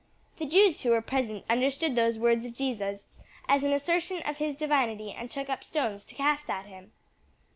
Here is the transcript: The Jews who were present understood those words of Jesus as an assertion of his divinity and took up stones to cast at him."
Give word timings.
The 0.39 0.47
Jews 0.47 0.81
who 0.81 0.89
were 0.89 1.01
present 1.03 1.45
understood 1.47 1.93
those 1.95 2.17
words 2.17 2.43
of 2.43 2.55
Jesus 2.55 3.05
as 3.47 3.61
an 3.63 3.71
assertion 3.71 4.23
of 4.25 4.37
his 4.37 4.55
divinity 4.55 5.11
and 5.11 5.29
took 5.29 5.47
up 5.47 5.63
stones 5.63 6.03
to 6.05 6.15
cast 6.15 6.49
at 6.49 6.65
him." 6.65 6.91